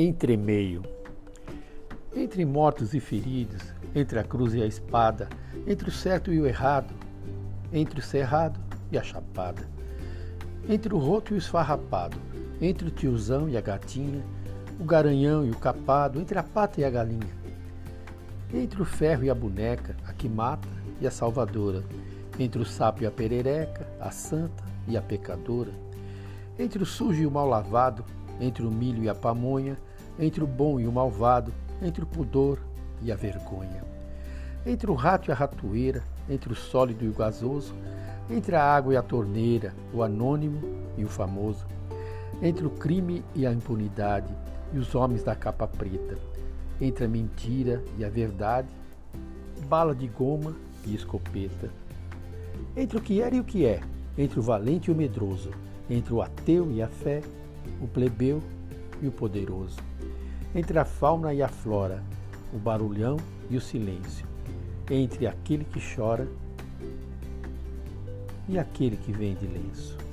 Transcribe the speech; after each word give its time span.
entremeio. 0.00 0.82
Entre 2.14 2.44
mortos 2.44 2.94
e 2.94 3.00
feridos, 3.00 3.62
entre 3.92 4.20
a 4.20 4.22
cruz 4.22 4.54
e 4.54 4.62
a 4.62 4.66
espada, 4.66 5.28
entre 5.66 5.88
o 5.88 5.92
certo 5.92 6.32
e 6.32 6.40
o 6.40 6.46
errado, 6.46 6.94
entre 7.72 7.98
o 7.98 8.02
cerrado 8.02 8.60
e 8.92 8.96
a 8.96 9.02
chapada, 9.02 9.68
entre 10.68 10.94
o 10.94 10.98
roto 10.98 11.32
e 11.32 11.34
o 11.34 11.38
esfarrapado, 11.38 12.16
entre 12.60 12.86
o 12.86 12.90
tiozão 12.92 13.48
e 13.48 13.56
a 13.56 13.60
gatinha, 13.60 14.24
o 14.78 14.84
garanhão 14.84 15.44
e 15.44 15.50
o 15.50 15.56
capado, 15.56 16.20
entre 16.20 16.38
a 16.38 16.44
pata 16.44 16.80
e 16.80 16.84
a 16.84 16.90
galinha, 16.90 17.36
entre 18.54 18.80
o 18.80 18.84
ferro 18.84 19.24
e 19.24 19.30
a 19.30 19.34
boneca, 19.34 19.96
a 20.06 20.12
que 20.12 20.28
mata 20.28 20.68
e 21.00 21.08
a 21.08 21.10
salvadora, 21.10 21.82
entre 22.38 22.62
o 22.62 22.64
sapo 22.64 23.02
e 23.02 23.06
a 23.06 23.10
perereca, 23.10 23.84
a 24.00 24.12
santa 24.12 24.62
e 24.86 24.96
a 24.96 25.02
pecadora, 25.02 25.72
entre 26.56 26.80
o 26.80 26.86
sujo 26.86 27.20
e 27.20 27.26
o 27.26 27.30
mal 27.32 27.48
lavado, 27.48 28.04
entre 28.40 28.64
o 28.64 28.70
milho 28.70 29.02
e 29.02 29.08
a 29.08 29.14
pamonha, 29.14 29.76
entre 30.18 30.42
o 30.42 30.46
bom 30.46 30.78
e 30.80 30.86
o 30.86 30.92
malvado, 30.92 31.52
entre 31.82 32.02
o 32.02 32.06
pudor 32.06 32.58
e 33.02 33.12
a 33.12 33.16
vergonha, 33.16 33.84
entre 34.66 34.90
o 34.90 34.94
rato 34.94 35.30
e 35.30 35.32
a 35.32 35.34
ratoeira, 35.34 36.02
entre 36.28 36.52
o 36.52 36.56
sólido 36.56 37.04
e 37.04 37.08
o 37.08 37.14
gasoso, 37.14 37.74
entre 38.30 38.56
a 38.56 38.62
água 38.62 38.94
e 38.94 38.96
a 38.96 39.02
torneira, 39.02 39.74
o 39.92 40.02
anônimo 40.02 40.60
e 40.96 41.04
o 41.04 41.08
famoso, 41.08 41.66
entre 42.42 42.66
o 42.66 42.70
crime 42.70 43.24
e 43.34 43.46
a 43.46 43.52
impunidade 43.52 44.32
e 44.72 44.78
os 44.78 44.94
homens 44.94 45.22
da 45.22 45.34
capa 45.34 45.66
preta, 45.66 46.18
entre 46.80 47.04
a 47.04 47.08
mentira 47.08 47.82
e 47.96 48.04
a 48.04 48.08
verdade, 48.08 48.68
bala 49.68 49.94
de 49.94 50.06
goma 50.06 50.54
e 50.86 50.94
escopeta, 50.94 51.70
entre 52.76 52.98
o 52.98 53.00
que 53.00 53.20
era 53.20 53.34
e 53.34 53.40
o 53.40 53.44
que 53.44 53.64
é, 53.64 53.80
entre 54.16 54.38
o 54.38 54.42
valente 54.42 54.90
e 54.90 54.92
o 54.92 54.96
medroso, 54.96 55.50
entre 55.88 56.12
o 56.12 56.20
ateu 56.20 56.70
e 56.70 56.82
a 56.82 56.88
fé, 56.88 57.22
o 57.80 57.86
plebeu 57.86 58.42
e 59.02 59.06
o 59.06 59.12
poderoso, 59.12 59.78
entre 60.54 60.78
a 60.78 60.84
fauna 60.84 61.32
e 61.32 61.42
a 61.42 61.48
flora, 61.48 62.02
o 62.52 62.58
barulhão 62.58 63.16
e 63.50 63.56
o 63.56 63.60
silêncio, 63.60 64.26
entre 64.90 65.26
aquele 65.26 65.64
que 65.64 65.80
chora 65.94 66.26
e 68.48 68.58
aquele 68.58 68.96
que 68.96 69.12
vende 69.12 69.46
lenço. 69.46 70.07